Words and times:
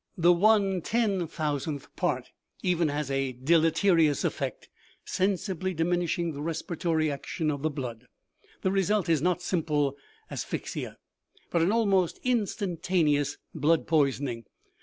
The 0.17 0.33
one 0.33 0.81
ten 0.81 1.27
thousandth 1.27 1.95
part 1.95 2.31
even 2.63 2.87
has 2.87 3.11
a 3.11 3.33
deleterious 3.33 4.23
effect, 4.23 4.67
sensibly 5.05 5.75
diminishing 5.75 6.31
the 6.31 6.41
respiratory 6.41 7.11
action 7.11 7.51
of 7.51 7.61
the 7.61 7.69
blood. 7.69 8.07
The 8.63 8.71
result 8.71 9.09
is 9.09 9.21
not 9.21 9.43
simple 9.43 9.95
asphyxia, 10.31 10.97
but 11.51 11.61
an 11.61 11.71
almost 11.71 12.19
instantaneous 12.23 13.37
blood 13.53 13.85
poisoning. 13.85 14.45